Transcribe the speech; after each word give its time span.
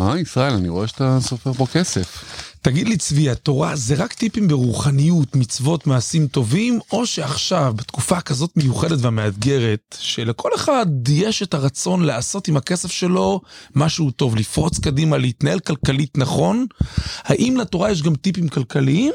אה, 0.00 0.18
ישראל, 0.18 0.52
אני 0.52 0.68
רואה 0.68 0.86
שאתה 0.86 1.18
סופר 1.20 1.52
פה 1.52 1.66
כסף. 1.66 2.24
תגיד 2.62 2.88
לי, 2.88 2.96
צבי, 2.96 3.30
התורה 3.30 3.76
זה 3.76 3.94
רק 3.94 4.12
טיפים 4.12 4.48
ברוחניות, 4.48 5.36
מצוות, 5.36 5.86
מעשים 5.86 6.26
טובים, 6.26 6.78
או 6.92 7.06
שעכשיו, 7.06 7.72
בתקופה 7.76 8.20
כזאת 8.20 8.50
מיוחדת 8.56 8.98
והמאתגרת, 9.00 9.96
שלכל 10.00 10.50
אחד 10.54 10.86
יש 11.08 11.42
את 11.42 11.54
הרצון 11.54 12.02
לעשות 12.02 12.48
עם 12.48 12.56
הכסף 12.56 12.90
שלו 12.90 13.40
משהו 13.74 14.10
טוב, 14.10 14.36
לפרוץ 14.36 14.78
קדימה, 14.78 15.18
להתנהל 15.18 15.60
כלכלית 15.60 16.18
נכון, 16.18 16.66
האם 17.24 17.56
לתורה 17.60 17.90
יש 17.90 18.02
גם 18.02 18.14
טיפים 18.14 18.48
כלכליים, 18.48 19.12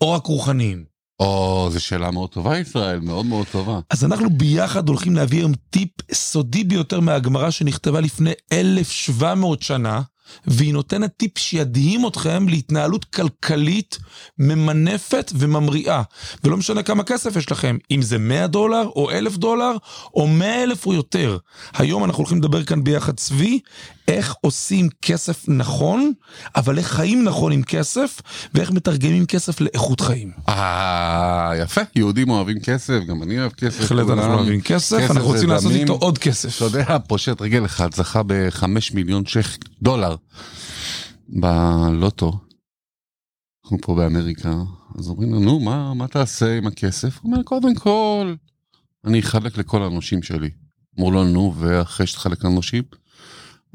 או 0.00 0.12
רק 0.12 0.26
רוחניים? 0.26 0.94
או, 1.20 1.68
זו 1.72 1.80
שאלה 1.80 2.10
מאוד 2.10 2.30
טובה, 2.30 2.58
ישראל, 2.58 3.00
מאוד 3.00 3.26
מאוד 3.26 3.46
טובה. 3.52 3.80
אז 3.90 4.04
אנחנו 4.04 4.30
ביחד 4.30 4.88
הולכים 4.88 5.16
להביא 5.16 5.38
היום 5.38 5.52
טיפ 5.70 5.90
סודי 6.12 6.64
ביותר 6.64 7.00
מהגמרא 7.00 7.50
שנכתבה 7.50 8.00
לפני 8.00 8.32
1,700 8.52 9.62
שנה, 9.62 10.02
והיא 10.46 10.72
נותנת 10.72 11.10
טיפ 11.16 11.38
שידהים 11.38 12.06
אתכם 12.06 12.48
להתנהלות 12.48 13.04
כלכלית 13.04 13.98
ממנפת 14.38 15.32
וממריאה. 15.34 16.02
ולא 16.44 16.56
משנה 16.56 16.82
כמה 16.82 17.04
כסף 17.04 17.36
יש 17.36 17.52
לכם, 17.52 17.76
אם 17.90 18.02
זה 18.02 18.18
100 18.18 18.46
דולר 18.46 18.86
או 18.96 19.10
1,000 19.10 19.36
דולר 19.36 19.76
או 20.14 20.26
100 20.26 20.62
אלף 20.62 20.86
או 20.86 20.94
יותר. 20.94 21.38
היום 21.74 22.04
אנחנו 22.04 22.20
הולכים 22.20 22.38
לדבר 22.38 22.64
כאן 22.64 22.84
ביחד, 22.84 23.16
צבי, 23.16 23.60
איך 24.08 24.34
עושים 24.40 24.88
כסף 25.02 25.48
נכון, 25.48 26.12
אבל 26.56 26.78
איך 26.78 26.86
חיים 26.86 27.24
נכון 27.24 27.52
עם 27.52 27.62
כסף, 27.62 28.20
ואיך 28.54 28.70
מתרגמים 28.70 29.26
כסף 29.26 29.60
לאיכות 29.60 30.00
חיים. 30.00 30.30
אה, 30.48 31.52
יפה, 31.58 31.80
יהודים 31.96 32.30
אוהבים 32.30 32.60
כסף, 32.60 33.00
גם 33.08 33.22
אני 33.22 33.38
אוהב 33.40 33.52
כסף. 33.52 33.80
בהחלט 33.80 34.10
אנחנו 34.10 34.34
אוהבים 34.34 34.60
כסף, 34.60 34.96
כסף 34.98 35.10
אנחנו 35.10 35.28
רוצים 35.28 35.48
לעשות. 35.48 35.72
איתו 35.72 35.92
עוד 35.92 36.18
כסף. 36.18 36.56
אתה 36.56 36.64
יודע, 36.64 36.98
פושט 37.08 37.40
רגל 37.40 37.64
אחד 37.64 37.94
זכה 37.94 38.22
בחמש 38.26 38.92
מיליון 38.92 39.26
שייח 39.26 39.56
דולר 39.82 40.16
בלוטו. 41.28 42.32
אנחנו 43.64 43.78
פה 43.80 43.94
באמריקה, 43.94 44.54
אז 44.98 45.08
אומרים 45.08 45.32
לו, 45.32 45.40
נו, 45.40 45.60
מה, 45.60 45.94
מה 45.94 46.08
תעשה 46.08 46.56
עם 46.56 46.66
הכסף? 46.66 47.18
הוא 47.22 47.32
אומר, 47.32 47.42
קודם 47.42 47.74
כל, 47.74 48.34
אני 49.04 49.20
אחלק 49.20 49.58
לכל 49.58 49.82
הנושים 49.82 50.22
שלי. 50.22 50.50
אמרו 50.98 51.10
לו, 51.10 51.24
נו, 51.24 51.54
ואחרי 51.58 52.06
שתחלק 52.06 52.44
לנושים? 52.44 52.82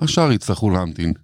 השאר 0.02 0.32
יצטרכו 0.32 0.70
להמתין. 0.70 1.14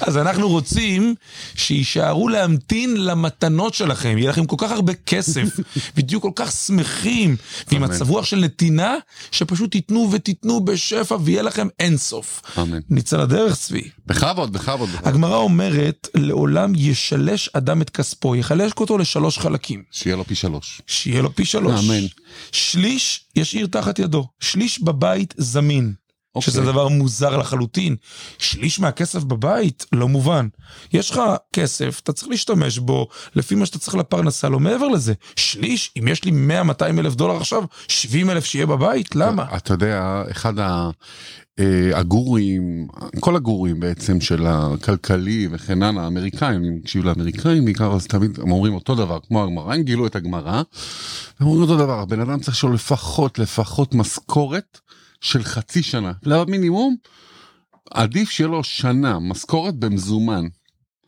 אז 0.00 0.16
אנחנו 0.16 0.48
רוצים 0.48 1.14
שיישארו 1.54 2.28
להמתין 2.28 3.04
למתנות 3.04 3.74
שלכם, 3.74 4.18
יהיה 4.18 4.30
לכם 4.30 4.46
כל 4.46 4.56
כך 4.58 4.70
הרבה 4.70 4.94
כסף, 4.94 5.56
ותהיו 5.96 6.20
כל 6.20 6.30
כך 6.34 6.52
שמחים, 6.52 7.36
ועם. 7.68 7.82
מצב 7.82 8.10
רוח 8.10 8.24
של 8.24 8.36
נתינה, 8.36 8.94
שפשוט 9.30 9.70
תיתנו 9.70 10.08
ותיתנו 10.12 10.64
בשפע 10.64 11.16
ויהיה 11.20 11.42
לכם 11.42 11.68
אינסוף. 11.78 12.42
אמן. 12.58 12.78
נצא 12.90 13.16
לדרך, 13.16 13.56
צבי. 13.56 13.88
בכבוד, 14.06 14.52
בכבוד. 14.52 14.88
בכבוד. 14.88 15.08
הגמרא 15.08 15.36
אומרת, 15.36 16.08
לעולם 16.14 16.72
ישלש 16.76 17.50
אדם 17.52 17.82
את 17.82 17.90
כספו, 17.90 18.36
יחלש 18.36 18.72
אותו 18.80 18.98
לשלוש 18.98 19.38
חלקים. 19.38 19.82
שיהיה 19.90 20.16
לו 20.16 20.24
פי 20.24 20.34
שלוש. 20.34 20.82
שיהיה 20.86 21.22
לו 21.22 21.34
פי 21.34 21.44
שלוש. 21.44 21.84
אמן. 21.84 22.06
שליש 22.52 23.24
ישאיר 23.36 23.66
תחת 23.66 23.98
ידו, 23.98 24.28
שליש 24.40 24.82
בבית 24.82 25.34
זמין. 25.36 25.92
אוקיי. 26.34 26.52
שזה 26.52 26.62
דבר 26.62 26.88
מוזר 26.88 27.36
לחלוטין. 27.36 27.96
שליש 28.38 28.80
מהכסף 28.80 29.22
בבית, 29.24 29.86
לא 29.92 30.08
מובן. 30.08 30.48
יש 30.92 31.10
לך 31.10 31.20
כסף, 31.52 32.00
אתה 32.04 32.12
צריך 32.12 32.28
להשתמש 32.28 32.78
בו 32.78 33.08
לפי 33.34 33.54
מה 33.54 33.66
שאתה 33.66 33.78
צריך 33.78 33.94
לפרנסה, 33.96 34.48
לא 34.48 34.60
מעבר 34.60 34.88
לזה. 34.88 35.14
שליש, 35.36 35.90
אם 35.98 36.08
יש 36.08 36.24
לי 36.24 36.30
100-200 36.30 36.98
אלף 36.98 37.14
דולר 37.14 37.36
עכשיו, 37.36 37.62
70 37.88 38.30
אלף 38.30 38.44
שיהיה 38.44 38.66
בבית, 38.66 39.16
למה? 39.16 39.56
אתה 39.56 39.74
יודע, 39.74 40.22
אחד 40.30 40.58
ה- 40.58 40.90
אה, 41.58 41.98
הגורים, 41.98 42.88
כל 43.20 43.36
הגורים 43.36 43.80
בעצם 43.80 44.20
של 44.20 44.46
הכלכלי 44.46 45.48
וכן 45.52 45.82
הלאה, 45.82 46.04
האמריקאים, 46.04 46.64
אם 46.64 46.78
תקשיב 46.82 47.04
לאמריקאים 47.04 47.64
בעיקר, 47.64 47.92
אז 47.92 48.06
תמיד 48.06 48.38
הם 48.42 48.50
אומרים 48.50 48.74
אותו 48.74 48.94
דבר, 48.94 49.18
כמו 49.28 49.44
הגמרא, 49.44 49.74
הם 49.74 49.82
גילו 49.82 50.06
את 50.06 50.16
הגמרא, 50.16 50.62
הם 51.40 51.46
אומרים 51.46 51.62
אותו 51.62 51.76
דבר, 51.76 51.98
הבן 52.00 52.20
אדם 52.20 52.40
צריך 52.40 52.64
לו 52.64 52.72
לפחות, 52.72 53.38
לפחות 53.38 53.94
משכורת 53.94 54.78
של 55.20 55.42
חצי 55.42 55.82
שנה, 55.82 56.12
למינימום, 56.22 56.96
עדיף 57.90 58.30
שיהיה 58.30 58.48
לו 58.48 58.64
שנה, 58.64 59.18
משכורת 59.18 59.74
במזומן. 59.74 60.44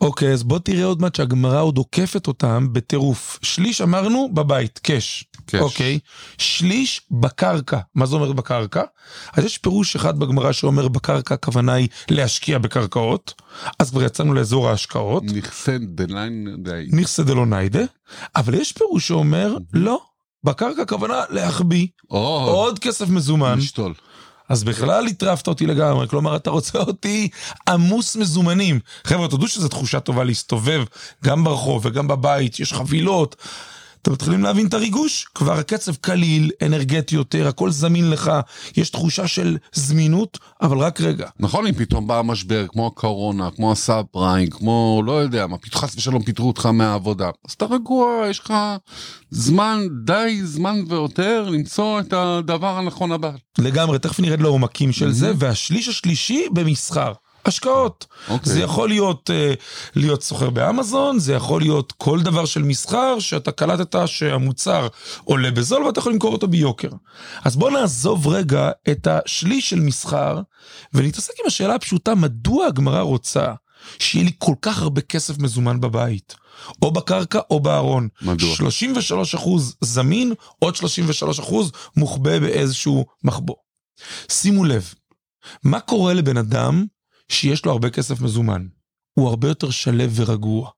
אוקיי, 0.00 0.32
אז 0.32 0.42
בוא 0.42 0.58
תראה 0.58 0.84
עוד 0.84 1.02
מעט 1.02 1.14
שהגמרא 1.14 1.62
עוד 1.62 1.78
עוקפת 1.78 2.26
אותם 2.26 2.68
בטירוף. 2.72 3.38
שליש 3.42 3.80
אמרנו 3.80 4.30
בבית, 4.34 4.78
cash. 4.78 5.24
cash. 5.46 5.60
אוקיי. 5.60 5.98
שליש 6.38 7.00
בקרקע. 7.10 7.78
מה 7.94 8.06
זה 8.06 8.14
אומר 8.14 8.32
בקרקע? 8.32 8.82
אז 9.32 9.44
יש 9.44 9.58
פירוש 9.58 9.96
אחד 9.96 10.18
בגמרא 10.18 10.52
שאומר 10.52 10.88
בקרקע, 10.88 11.34
הכוונה 11.34 11.72
היא 11.72 11.88
להשקיע 12.10 12.58
בקרקעות. 12.58 13.34
אז 13.78 13.90
כבר 13.90 14.02
יצאנו 14.02 14.34
לאזור 14.34 14.68
ההשקעות. 14.68 15.22
נכסי 15.24 17.22
דלא 17.22 17.46
ניידי. 17.46 17.57
נכסי 17.57 17.66
דלא 17.66 17.72
ניידי. 17.72 17.82
אבל 18.36 18.54
יש 18.54 18.72
פירוש 18.72 19.08
שאומר, 19.08 19.56
לא. 19.72 20.09
בקרקע 20.44 20.82
הכוונה 20.82 21.22
להחביא. 21.30 21.86
או, 22.10 22.44
עוד 22.48 22.78
כסף 22.78 23.08
מזומן. 23.08 23.58
לשתול. 23.58 23.94
אז 24.48 24.64
בכלל 24.64 25.06
הטרפת 25.06 25.48
אותי 25.48 25.66
לגמרי, 25.66 26.08
כלומר 26.08 26.36
אתה 26.36 26.50
רוצה 26.50 26.78
אותי 26.78 27.28
עמוס 27.68 28.16
מזומנים. 28.16 28.80
חבר'ה, 29.04 29.28
תודו 29.28 29.48
שזו 29.48 29.68
תחושה 29.68 30.00
טובה 30.00 30.24
להסתובב 30.24 30.84
גם 31.24 31.44
ברחוב 31.44 31.86
וגם 31.86 32.08
בבית, 32.08 32.60
יש 32.60 32.72
חבילות. 32.72 33.36
אתם 34.02 34.12
מתחילים 34.12 34.42
להבין 34.42 34.66
את 34.66 34.74
הריגוש? 34.74 35.26
כבר 35.34 35.52
הקצב 35.52 35.94
קליל, 35.94 36.50
אנרגטי 36.66 37.14
יותר, 37.14 37.48
הכל 37.48 37.70
זמין 37.70 38.10
לך, 38.10 38.32
יש 38.76 38.90
תחושה 38.90 39.26
של 39.26 39.56
זמינות, 39.72 40.38
אבל 40.62 40.78
רק 40.78 41.00
רגע. 41.00 41.28
נכון 41.40 41.66
אם 41.66 41.72
פתאום 41.74 42.06
בא 42.06 42.18
המשבר 42.18 42.66
כמו 42.68 42.86
הקורונה 42.86 43.50
כמו 43.50 43.72
הסאב 43.72 44.04
פריים 44.10 44.50
כמו 44.50 45.02
לא 45.06 45.12
יודע 45.12 45.46
מה 45.46 45.56
חס 45.74 45.96
ושלום 45.96 46.22
פיטרו 46.22 46.48
אותך 46.48 46.66
מהעבודה 46.66 47.30
אז 47.48 47.52
אתה 47.52 47.64
רגוע 47.64 48.26
יש 48.30 48.38
לך 48.38 48.54
זמן 49.30 49.86
די 50.04 50.40
זמן 50.44 50.80
ויותר 50.88 51.50
למצוא 51.50 52.00
את 52.00 52.12
הדבר 52.12 52.78
הנכון 52.78 53.12
הבא. 53.12 53.30
לגמרי, 53.58 53.98
תכף 53.98 54.20
נרד 54.20 54.40
לעומקים 54.40 54.92
של 54.92 55.12
זה, 55.12 55.32
והשליש 55.38 55.88
השלישי 55.88 56.46
במסחר. 56.52 57.12
השקעות. 57.44 58.06
אוקיי. 58.28 58.52
זה 58.52 58.60
יכול 58.60 58.88
להיות 58.88 59.30
אה, 59.30 59.54
להיות 59.96 60.22
סוחר 60.22 60.50
באמזון, 60.50 61.18
זה 61.18 61.34
יכול 61.34 61.60
להיות 61.60 61.92
כל 61.92 62.22
דבר 62.22 62.44
של 62.44 62.62
מסחר 62.62 63.18
שאתה 63.18 63.52
קלטת 63.52 64.08
שהמוצר 64.08 64.88
עולה 65.24 65.50
בזול 65.50 65.84
ואתה 65.84 65.98
יכול 65.98 66.12
למכור 66.12 66.32
אותו 66.32 66.48
ביוקר. 66.48 66.90
אז 67.44 67.56
בוא 67.56 67.70
נעזוב 67.70 68.28
רגע 68.28 68.70
את 68.90 69.06
השליש 69.06 69.70
של 69.70 69.80
מסחר 69.80 70.40
ונתעסק 70.94 71.32
עם 71.40 71.46
השאלה 71.46 71.74
הפשוטה, 71.74 72.14
מדוע 72.14 72.66
הגמרא 72.66 73.00
רוצה 73.00 73.52
שיהיה 73.98 74.24
לי 74.24 74.32
כל 74.38 74.54
כך 74.62 74.82
הרבה 74.82 75.00
כסף 75.00 75.38
מזומן 75.38 75.80
בבית? 75.80 76.34
או 76.82 76.90
בקרקע 76.90 77.40
או 77.50 77.60
בארון. 77.60 78.08
מדוע? 78.22 78.54
33 78.56 79.34
אחוז 79.34 79.76
זמין, 79.80 80.32
עוד 80.58 80.76
33 80.76 81.40
אחוז 81.40 81.72
מוחבא 81.96 82.38
באיזשהו 82.38 83.06
מחבוא. 83.24 83.54
שימו 84.28 84.64
לב, 84.64 84.94
מה 85.64 85.80
קורה 85.80 86.14
לבן 86.14 86.36
אדם 86.36 86.86
שיש 87.30 87.64
לו 87.64 87.72
הרבה 87.72 87.90
כסף 87.90 88.20
מזומן? 88.20 88.66
הוא 89.14 89.28
הרבה 89.28 89.48
יותר 89.48 89.70
שלו 89.70 90.10
ורגוע. 90.14 90.70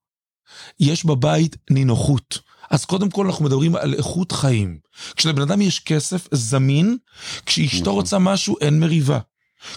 יש 0.81 1.07
בבית 1.07 1.57
נינוחות. 1.71 2.39
אז 2.71 2.85
קודם 2.85 3.11
כל 3.11 3.27
אנחנו 3.27 3.45
מדברים 3.45 3.77
על 3.77 3.95
איכות 3.95 4.33
חיים. 4.33 4.79
כשלבן 5.17 5.43
אדם 5.43 5.61
יש 5.61 5.81
כסף 5.81 6.29
זמין, 6.35 6.97
כשאשתו 7.47 7.81
נכון. 7.81 7.95
רוצה 7.95 8.19
משהו 8.19 8.57
אין 8.61 8.81
מריבה. 8.81 9.19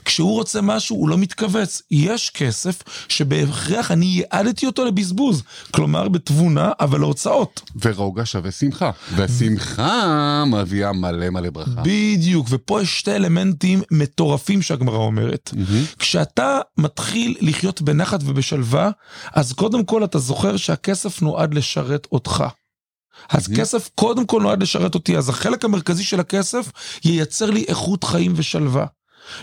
כשהוא 0.06 0.34
רוצה 0.34 0.62
משהו 0.62 0.96
הוא 0.96 1.10
לא 1.10 1.18
מתכווץ. 1.18 1.82
יש 1.92 2.30
כסף 2.30 2.82
שבהכרח 3.10 3.92
אני 3.92 4.06
ייעדתי 4.06 4.66
אותו 4.66 4.86
לבזבוז. 4.86 5.44
כלומר 5.72 6.10
בתבונה 6.10 6.72
אבל 6.80 7.00
להוצאות. 7.00 7.62
ורוגע 7.82 8.26
שווה 8.26 8.52
שמחה 8.52 8.92
ושמחה 9.16 10.44
מביאה 10.48 10.94
מלא 10.94 11.30
מלא 11.30 11.50
ברכה. 11.50 11.82
בדיוק, 11.84 12.48
ופה 12.50 12.82
יש 12.82 13.00
שתי 13.00 13.12
אלמנטים 13.12 13.82
מטורפים 13.92 14.62
שהגמרא 14.62 14.98
אומרת. 14.98 15.52
מהמם. 15.54 15.84
כשאתה 16.00 16.60
מתחיל 16.78 17.36
לחיות 17.42 17.82
בנחת 17.82 18.20
ובשלווה, 18.26 18.90
אז 19.34 19.54
קודם 19.54 19.86
כל 19.86 20.04
אתה 20.04 20.20
זוכר 20.20 20.58
שהכסף 20.58 21.22
נועד 21.22 21.54
לשרת 21.54 22.08
אותך. 22.12 22.44
אז. 23.30 23.48
כסף 23.48 23.90
קודם 23.96 24.26
כל 24.26 24.42
נועד 24.42 24.62
לשרת 24.62 24.96
אותי, 24.96 25.18
אז 25.18 25.30
החלק 25.30 25.66
המרכזי 25.66 26.04
של 26.04 26.20
הכסף 26.20 26.72
ייצר 27.04 27.50
לי 27.50 27.66
איכות 27.68 28.04
חיים 28.04 28.34
ושלווה. 28.36 28.86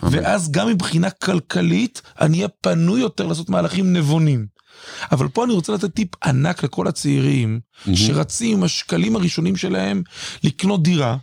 ואז 0.03 0.51
גם 0.51 0.69
מבחינה 0.69 1.11
כלכלית, 1.11 2.03
אני 2.21 2.37
אהיה 2.37 2.49
פנוי 2.49 3.01
יותר 3.01 3.27
לעשות 3.27 3.51
מהלכים 3.51 3.93
נבונים. 3.93 4.47
אבל 5.13 5.29
פה 5.29 5.45
אני 5.45 5.53
רוצה 5.53 5.73
לתת 5.73 5.95
טיפ 5.95 6.09
ענק 6.25 6.63
לכל 6.63 6.89
הצעירים. 6.89 7.61
שרצים 7.95 8.57
עם 8.59 8.65
השקלים 8.65 9.17
הראשונים 9.17 9.57
שלהם 9.57 10.03
לקנות 10.45 10.83
דירה, 10.83 11.17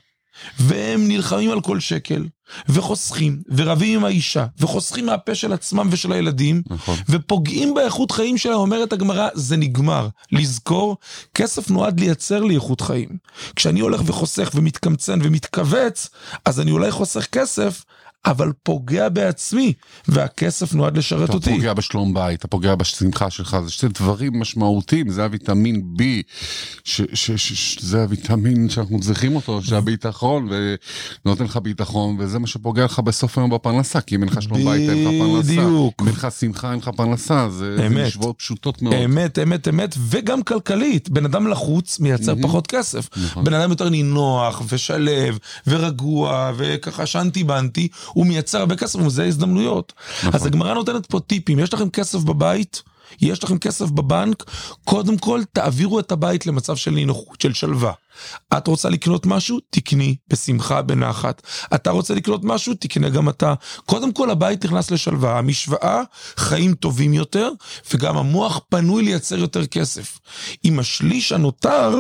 והם 0.60 1.08
נלחמים 1.08 1.52
על 1.52 1.62
כל 1.62 1.80
שקל, 1.80 2.26
וחוסכים, 2.70 3.42
ורבים 3.56 4.00
עם 4.00 4.06
האישה, 4.06 4.46
וחוסכים 4.60 5.06
מהפה 5.06 5.36
של 5.36 5.54
עצמם 5.54 5.88
ושל 5.92 6.12
הילדים, 6.12 6.62
נכון. 6.68 6.98
ופוגעים 7.10 7.74
באיכות 7.74 8.12
חיים 8.12 8.38
שלהם, 8.38 8.56
אומרת 8.56 8.94
הגמרא, 8.94 9.28
זה 9.34 9.58
נגמר. 9.58 10.08
לזכור, 10.32 10.98
כסף 11.34 11.70
נועד 11.70 12.00
לייצר 12.00 12.44
לי 12.44 12.56
איכות 12.56 12.82
חיים. 12.82 13.10
כשאני 13.56 13.80
הולך 13.80 14.02
וחוסך 14.06 14.52
ומתקמצן 14.56 15.20
ומתכווץ, 15.24 16.10
אז 16.46 16.60
אני 16.60 16.72
אולי 16.72 16.92
חוסך 16.92 17.26
כסף, 17.26 17.84
אבל 18.26 18.52
פוגע 18.64 19.10
בעצמי, 19.10 19.74
והכסף 20.08 20.74
נועד 20.74 20.98
לשרת 20.98 21.30
אתה 21.30 21.34
אותי. 21.38 21.50
פוגע 21.56 21.74
בשלום 21.74 22.14
בית, 22.14 22.40
אתה 22.40 22.48
פוגע 22.48 22.76
בשמחה 22.76 23.30
שלך, 23.30 23.58
זה 23.66 23.72
שני 23.72 23.90
דברים 23.90 24.40
משמעותיים, 24.40 25.10
זה 25.10 25.24
הוויטמין 25.24 25.84
B, 25.98 26.02
ש- 26.84 27.02
ש- 27.14 27.32
ש- 27.32 27.78
זה 27.82 28.02
הוויטמין 28.02 28.70
שאנחנו 28.70 29.00
צריכים 29.00 29.36
אותו, 29.36 29.62
שהביטחון, 29.62 30.50
ונותן 31.26 31.44
לך 31.44 31.58
ביטחון, 31.58 32.16
וזה 32.20 32.40
מה 32.40 32.48
שפוגע 32.48 32.86
לך 32.86 33.00
בסוף 33.00 33.38
היום 33.38 33.50
בפרנסה, 33.50 34.02
כי 34.02 34.16
אם 34.16 34.24
אין 34.24 34.30
לך 34.30 34.42
שלום 34.42 34.66
בית, 34.66 34.90
אין 34.90 35.04
לך 35.08 35.14
פרנסה. 35.20 35.52
בדיוק. 35.52 35.94
אם 36.02 36.08
אין 36.08 36.16
לך 36.16 36.28
שמחה, 36.40 36.72
אין 36.72 36.80
לך 36.80 36.90
פרנסה, 36.96 37.50
זה 37.50 37.78
זה. 37.78 37.90
משוואות 37.90 38.36
פשוטות 38.38 38.82
מאוד. 38.82 38.96
אמת, 38.96 39.40
אמת, 39.40 39.68
אמת, 39.68 39.96
וגם 40.10 40.44
כלכלית. 40.44 41.10
בן 41.10 41.26
אדם 41.26 41.48
לחוץ 41.48 42.00
מייצר 42.00 42.34
פחות 42.42 42.68
כסף. 42.68 43.10
נכון. 43.18 43.44
בן 43.44 43.54
אדם 43.54 43.70
יותר 43.70 43.90
נינוח 43.90 44.62
ושלב 44.70 45.38
ורגוע 45.68 46.52
וככה 46.58 47.06
שנתי 47.06 47.44
בנתי, 47.44 47.88
הוא 48.14 48.26
מייצר 48.26 48.60
הרבה 48.60 48.76
כסף 48.76 48.96
ומזה 48.96 49.26
הזדמנויות. 49.26 49.94
נכון. 50.20 50.36
אז 50.36 50.46
הגמרא 50.46 50.74
נותנת 50.74 51.06
פה 51.06 51.20
טיפים, 51.20 51.60
יש 51.60 51.74
לכם 51.74 51.90
כסף 51.90 52.20
בבית? 52.20 52.84
יש 53.22 53.44
לכם 53.44 53.58
כסף 53.58 53.90
בבנק, 53.90 54.44
קודם 54.84 55.18
כל 55.18 55.42
תעבירו 55.54 56.00
את 56.00 56.12
הבית 56.12 56.46
למצב 56.46 56.76
של 56.76 56.92
נינוחות, 56.92 57.42
של 57.42 57.54
שלווה. 57.54 57.92
את 58.58 58.68
רוצה 58.68 58.90
לקנות 58.90 59.26
משהו? 59.26 59.60
תקני 59.70 60.16
בשמחה, 60.28 60.82
בנחת. 60.82 61.42
אתה 61.76 61.92
רוצה 61.92 62.14
לקנות 62.14 62.44
משהו? 62.44 62.74
תקנה 62.74 63.10
גם 63.10 63.30
אתה. 63.30 63.54
קודם 63.86 64.14
כל 64.14 64.30
הבית 64.30 64.66
נכנס 64.66 64.92
לשלווה. 64.92 65.38
המשוואה, 65.38 66.02
חיים 66.38 66.76
טובים 66.76 67.14
יותר, 67.14 67.50
וגם 67.94 68.18
המוח 68.18 68.60
פנוי 68.70 69.04
לייצר 69.04 69.38
יותר 69.38 69.66
כסף. 69.66 70.20
עם 70.64 70.80
השליש 70.80 71.32
הנותר, 71.32 71.96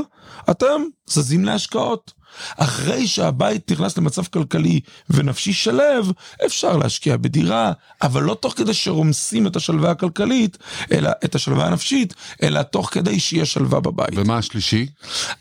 אתם 0.49 0.81
זזים 1.07 1.45
להשקעות. 1.45 2.18
אחרי 2.57 3.07
שהבית 3.07 3.71
נכנס 3.71 3.97
למצב 3.97 4.23
כלכלי 4.23 4.79
ונפשי 5.09 5.53
שלב, 5.53 6.11
אפשר 6.45 6.77
להשקיע 6.77 7.17
בדירה, 7.17 7.71
אבל 8.01 8.23
לא 8.23 8.33
תוך 8.33 8.53
כדי 8.57 8.73
שרומסים 8.73 9.47
את 9.47 9.55
השלווה 9.55 9.91
הכלכלית, 9.91 10.57
אלא 10.91 11.09
את 11.25 11.35
השלווה 11.35 11.67
הנפשית, 11.67 12.13
אלא 12.43 12.61
תוך 12.61 12.89
כדי 12.93 13.19
שיהיה 13.19 13.45
שלווה 13.45 13.79
בבית. 13.79 14.09
ומה 14.15 14.37
השלישי? 14.37 14.87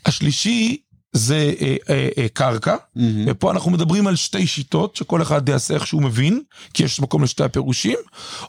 השלישי 0.05 0.77
זה 1.13 1.53
אה, 1.61 1.75
אה, 1.89 2.09
אה, 2.17 2.27
קרקע, 2.33 2.75
ופה 3.27 3.51
אנחנו 3.51 3.71
מדברים 3.71 4.07
על 4.07 4.15
שתי 4.15 4.47
שיטות, 4.47 4.95
שכל 4.95 5.21
אחד 5.21 5.49
יעשה 5.49 5.73
איך 5.73 5.87
שהוא 5.87 6.01
מבין, 6.01 6.41
כי 6.73 6.83
יש 6.83 6.99
מקום 6.99 7.23
לשתי 7.23 7.43
הפירושים, 7.43 7.97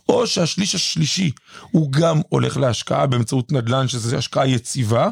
או 0.08 0.26
שהשליש 0.26 0.74
השלישי 0.74 1.30
הוא 1.70 1.92
גם 1.92 2.20
הולך 2.28 2.56
להשקעה 2.56 3.06
באמצעות 3.06 3.52
נדל"ן, 3.52 3.88
שזה 3.88 4.18
השקעה 4.18 4.48
יציבה, 4.48 5.08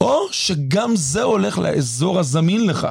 או 0.00 0.26
שגם 0.32 0.96
זה 0.96 1.22
הולך 1.22 1.58
לאזור 1.58 2.18
הזמין 2.18 2.66
לך. 2.66 2.88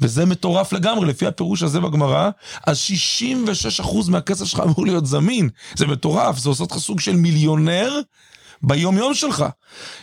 וזה 0.00 0.26
מטורף 0.26 0.72
לגמרי, 0.72 1.06
לפי 1.06 1.26
הפירוש 1.26 1.62
הזה 1.62 1.80
בגמרא, 1.80 2.30
אז 2.66 2.78
66% 3.80 4.10
מהכסף 4.10 4.44
שלך 4.44 4.60
אמור 4.60 4.86
להיות 4.86 5.06
זמין. 5.06 5.48
זה 5.74 5.86
מטורף, 5.86 6.38
זה 6.38 6.48
עושה 6.48 6.62
אותך 6.62 6.78
סוג 6.78 7.00
של 7.00 7.16
מיליונר 7.16 8.00
ביום 8.62 8.96
יום 8.96 9.14
שלך. 9.14 9.44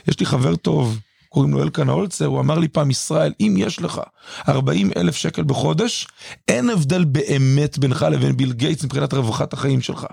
יש 0.07 0.19
לי 0.19 0.25
חבר 0.25 0.55
טוב, 0.55 0.99
קוראים 1.29 1.53
לו 1.53 1.63
אלקנה 1.63 1.91
הולצר, 1.91 2.25
הוא 2.25 2.39
אמר 2.39 2.59
לי 2.59 2.67
פעם, 2.67 2.91
ישראל, 2.91 3.33
אם 3.39 3.55
יש 3.57 3.81
לך 3.81 4.01
40 4.49 4.91
אלף 4.97 5.15
שקל 5.15 5.43
בחודש, 5.43 6.07
אין 6.47 6.69
הבדל 6.69 7.03
באמת 7.03 7.77
בינך 7.77 8.05
לבין 8.11 8.37
ביל 8.37 8.53
גייטס 8.53 8.83
מבחינת 8.83 9.13
רווחת 9.13 9.53
החיים 9.53 9.81
שלך. 9.81 10.05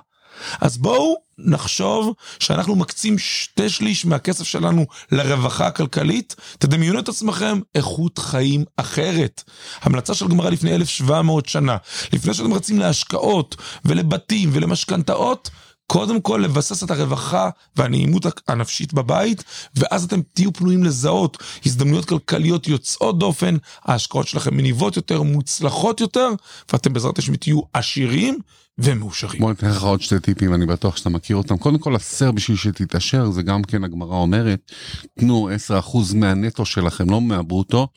אז 0.60 0.78
בואו 0.78 1.14
נחשוב 1.38 2.14
שאנחנו 2.38 2.76
מקצים 2.76 3.18
שתי 3.18 3.68
שליש 3.68 4.04
מהכסף 4.04 4.44
שלנו 4.44 4.86
לרווחה 5.12 5.66
הכלכלית, 5.66 6.36
תדמיינו 6.58 6.98
את 6.98 7.08
עצמכם 7.08 7.60
איכות 7.74 8.18
חיים 8.18 8.64
אחרת. 8.76 9.42
המלצה 9.82 10.14
של 10.14 10.28
גמרא 10.28 10.50
לפני 10.50 10.74
1,700 10.74 11.46
שנה, 11.46 11.76
לפני 12.12 12.34
שאתם 12.34 12.52
רצים 12.52 12.78
להשקעות 12.78 13.56
ולבתים 13.84 14.50
ולמשכנתאות, 14.52 15.50
קודם 15.86 16.20
כל 16.20 16.40
לבסס 16.44 16.82
את 16.84 16.90
הרווחה 16.90 17.50
והנעימות 17.76 18.26
הנפשית 18.48 18.94
בבית, 18.94 19.44
ואז 19.74 20.04
אתם 20.04 20.20
תהיו 20.32 20.52
פנויים 20.52 20.84
לזהות 20.84 21.36
הזדמנויות 21.66 22.04
כלכליות 22.04 22.68
יוצאות 22.68 23.18
דופן, 23.18 23.56
ההשקעות 23.84 24.26
שלכם 24.26 24.56
מניבות 24.56 24.96
יותר, 24.96 25.22
מוצלחות 25.22 26.00
יותר, 26.00 26.28
ואתם 26.72 26.92
בעזרת 26.92 27.18
השם 27.18 27.36
תהיו 27.36 27.60
עשירים 27.72 28.38
ומאושרים. 28.78 29.40
בוא 29.40 29.50
ניתן 29.50 29.70
לך 29.70 29.82
עוד 29.82 30.00
שתי 30.00 30.20
טיפים, 30.20 30.54
אני 30.54 30.66
בטוח 30.66 30.96
שאתה 30.96 31.08
מכיר 31.08 31.36
אותם. 31.36 31.56
קודם 31.56 31.78
כל, 31.78 31.96
הסר 31.96 32.32
בשביל 32.32 32.56
שתתעשר, 32.56 33.30
זה 33.30 33.42
גם 33.42 33.62
כן 33.62 33.84
הגמרא 33.84 34.16
אומרת, 34.16 34.72
תנו 35.18 35.48
10% 35.70 36.14
מהנטו 36.14 36.64
שלכם, 36.64 37.10
לא 37.10 37.20
מהברוטו, 37.20 37.88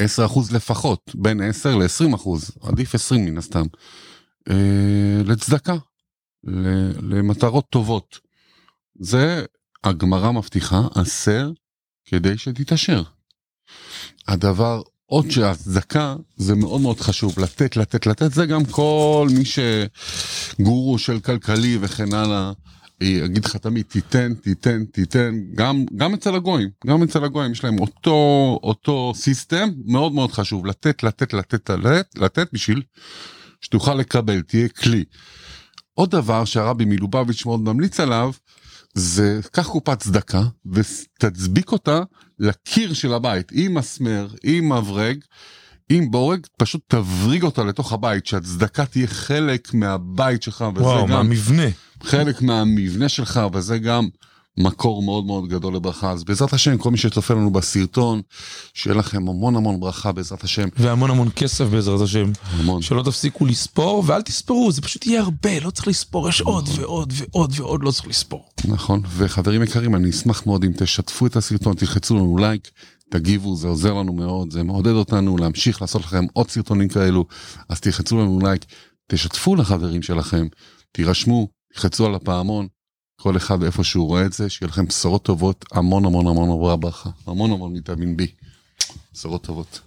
10% 0.00 0.02
לפחות, 0.52 1.10
בין 1.14 1.40
10 1.40 1.76
ל-20%, 1.76 2.28
עדיף 2.62 2.94
20 2.94 3.24
מן 3.24 3.38
הסתם, 3.38 3.64
אה, 4.50 4.54
לצדקה, 5.24 5.74
למטרות 7.02 7.70
טובות. 7.70 8.18
זה 9.00 9.44
הגמרא 9.84 10.30
מבטיחה, 10.30 10.80
הסר 10.94 11.50
כדי 12.04 12.38
שתתעשר. 12.38 13.02
הדבר, 14.28 14.82
עוד 15.06 15.30
שהצדקה 15.30 16.16
זה 16.36 16.54
מאוד 16.54 16.80
מאוד 16.80 17.00
חשוב, 17.00 17.38
לתת, 17.38 17.76
לתת, 17.76 18.06
לתת, 18.06 18.32
זה 18.32 18.46
גם 18.46 18.64
כל 18.64 19.28
מי 19.38 19.44
שגורו 19.44 20.98
של 20.98 21.20
כלכלי 21.20 21.78
וכן 21.80 22.14
הלאה, 22.14 22.52
יגיד 23.00 23.44
לך 23.44 23.56
תמיד 23.56 23.84
תיתן, 23.88 24.34
תיתן, 24.34 24.84
תיתן, 24.84 25.34
גם, 25.54 25.84
גם 25.96 26.14
אצל 26.14 26.34
הגויים, 26.34 26.68
גם 26.86 27.02
אצל 27.02 27.24
הגויים 27.24 27.52
יש 27.52 27.64
להם 27.64 27.80
אותו, 27.80 28.58
אותו 28.62 29.12
סיסטם, 29.14 29.68
מאוד 29.86 30.12
מאוד 30.12 30.32
חשוב, 30.32 30.66
לתת, 30.66 31.02
לתת, 31.02 31.32
לתת, 31.32 31.70
לתת, 31.70 32.06
לתת 32.16 32.48
בשביל 32.52 32.82
שתוכל 33.60 33.94
לקבל, 33.94 34.42
תהיה 34.42 34.68
כלי. 34.68 35.04
עוד 36.00 36.10
דבר 36.10 36.44
שהרבי 36.44 36.84
מלובביץ' 36.84 37.46
מאוד 37.46 37.60
ממליץ 37.60 38.00
עליו, 38.00 38.32
זה 38.94 39.40
קח 39.52 39.66
קופת 39.68 39.98
צדקה 39.98 40.42
ותצביק 40.72 41.72
אותה 41.72 42.02
לקיר 42.38 42.94
של 42.94 43.14
הבית, 43.14 43.52
עם 43.52 43.74
מסמר, 43.74 44.28
עם 44.42 44.72
מברג, 44.72 45.18
עם 45.88 46.10
בורג, 46.10 46.46
פשוט 46.56 46.80
תבריג 46.86 47.42
אותה 47.42 47.64
לתוך 47.64 47.92
הבית, 47.92 48.26
שהצדקה 48.26 48.86
תהיה 48.86 49.06
חלק 49.06 49.74
מהבית 49.74 50.42
שלך, 50.42 50.64
וזה 50.74 50.84
וואו, 50.84 51.06
גם 51.06 51.08
מהמבנה. 51.08 51.66
חלק 52.02 52.42
מהמבנה 52.42 53.08
שלך, 53.08 53.40
וזה 53.52 53.78
גם 53.78 54.08
מקור 54.58 55.02
מאוד 55.02 55.24
מאוד 55.24 55.48
גדול 55.48 55.74
לברכה. 55.74 56.10
אז 56.10 56.24
בעזרת 56.24 56.52
השם, 56.52 56.78
כל 56.78 56.90
מי 56.90 56.96
שצופה 56.96 57.34
לנו 57.34 57.50
בסרטון, 57.50 58.20
שיהיה 58.74 58.96
לכם 58.96 59.28
המון 59.28 59.56
המון 59.56 59.80
ברכה 59.80 60.12
בעזרת 60.12 60.44
השם. 60.44 60.68
והמון 60.76 61.10
המון 61.10 61.28
כסף 61.36 61.64
בעזרת 61.64 62.00
השם. 62.00 62.32
המון. 62.50 62.82
שלא 62.82 63.02
תפסיקו 63.02 63.46
לספור, 63.46 64.04
ואל 64.06 64.22
תספרו, 64.22 64.72
זה 64.72 64.82
פשוט 64.82 65.06
יהיה 65.06 65.20
הרבה, 65.20 65.60
לא 65.60 65.70
צריך 65.70 65.88
לספור, 65.88 66.28
יש 66.28 66.40
עוד 66.40 66.68
ועוד 66.76 67.12
ועוד 67.16 67.52
ועוד, 67.56 67.82
לא 67.82 67.90
צריך 67.90 68.08
לספור. 68.08 68.44
נכון, 68.64 69.02
וחברים 69.16 69.62
יקרים, 69.62 69.94
אני 69.94 70.10
אשמח 70.10 70.46
מאוד 70.46 70.64
אם 70.64 70.72
תשתפו 70.76 71.26
את 71.26 71.36
הסרטון, 71.36 71.74
תלחצו 71.74 72.16
לנו 72.16 72.36
לייק, 72.38 72.70
תגיבו, 73.10 73.56
זה 73.56 73.68
עוזר 73.68 73.94
לנו 73.94 74.12
מאוד, 74.12 74.52
זה 74.52 74.62
מעודד 74.62 74.92
אותנו 74.92 75.36
להמשיך 75.36 75.80
לעשות 75.82 76.02
לכם 76.02 76.26
עוד 76.32 76.50
סרטונים 76.50 76.88
כאלו, 76.88 77.24
אז 77.68 77.80
תלחצו 77.80 78.18
לנו 78.18 78.40
לייק, 78.42 78.64
תשתפו 79.10 79.56
לחברים 79.56 80.02
שלכם, 80.02 80.46
תירשמו, 80.92 81.48
תלחצו 81.74 82.06
על 82.06 82.14
הפעמון, 82.14 82.66
כל 83.22 83.36
אחד 83.36 83.62
איפה 83.62 83.84
שהוא 83.84 84.06
רואה 84.06 84.26
את 84.26 84.32
זה, 84.32 84.48
שיהיה 84.48 84.68
לכם 84.68 84.86
בשורות 84.86 85.22
טובות, 85.22 85.64
המון 85.72 86.04
המון 86.04 86.26
המון 86.26 86.80
ברכה, 86.80 87.10
המון 87.26 87.50
המון 87.52 87.72
ויטמין 87.72 88.16
בי, 88.16 88.26
בשורות 89.14 89.44
טובות. 89.44 89.80